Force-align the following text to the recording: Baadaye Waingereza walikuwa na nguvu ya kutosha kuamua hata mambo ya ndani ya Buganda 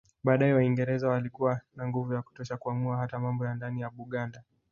Baadaye 0.23 0.53
Waingereza 0.53 1.07
walikuwa 1.07 1.61
na 1.75 1.87
nguvu 1.87 2.13
ya 2.13 2.21
kutosha 2.21 2.57
kuamua 2.57 2.97
hata 2.97 3.19
mambo 3.19 3.45
ya 3.45 3.55
ndani 3.55 3.81
ya 3.81 3.89
Buganda 3.89 4.43